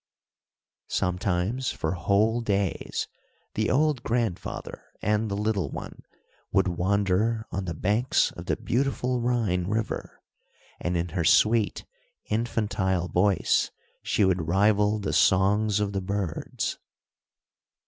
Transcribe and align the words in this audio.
Sometimes, 0.87 1.69
for 1.71 1.91
whole 1.91 2.41
days 2.41 3.07
the 3.53 3.69
old 3.69 4.01
grandfather 4.01 4.83
and 4.99 5.29
the 5.29 5.37
little 5.37 5.69
one 5.69 6.01
would 6.51 6.67
wander 6.69 7.45
on 7.51 7.65
the 7.65 7.75
banks 7.75 8.31
of 8.31 8.47
the 8.47 8.55
beautiful 8.57 9.19
Rhine 9.21 9.65
River, 9.67 10.23
and 10.79 10.97
in 10.97 11.09
her 11.09 11.23
sweet 11.23 11.85
infantile 12.31 13.09
voice 13.09 13.69
she 14.01 14.25
would 14.25 14.47
rival 14.47 14.97
the 14.97 15.13
songs 15.13 15.79
of 15.79 15.93
the 15.93 16.01
birds. 16.01 16.79